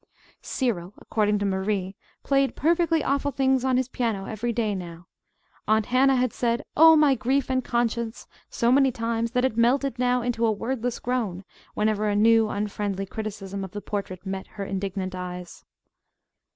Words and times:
Cyril, 0.41 0.95
according 0.97 1.37
to 1.37 1.45
Marie, 1.45 1.95
played 2.23 2.55
"perfectly 2.55 3.03
awful 3.03 3.29
things 3.31 3.63
on 3.63 3.77
his 3.77 3.87
piano 3.87 4.25
every 4.25 4.51
day, 4.51 4.73
now." 4.73 5.05
Aunt 5.67 5.85
Hannah 5.85 6.15
had 6.15 6.33
said 6.33 6.65
"Oh, 6.75 6.95
my 6.95 7.13
grief 7.13 7.51
and 7.51 7.63
conscience!" 7.63 8.25
so 8.49 8.71
many 8.71 8.91
times 8.91 9.29
that 9.33 9.45
it 9.45 9.57
melted 9.57 9.99
now 9.99 10.23
into 10.23 10.43
a 10.43 10.51
wordless 10.51 10.97
groan 10.97 11.43
whenever 11.75 12.09
a 12.09 12.15
new 12.15 12.49
unfriendly 12.49 13.05
criticism 13.05 13.63
of 13.63 13.73
the 13.73 13.79
portrait 13.81 14.25
met 14.25 14.47
her 14.57 14.65
indignant 14.65 15.13
eyes. 15.13 15.63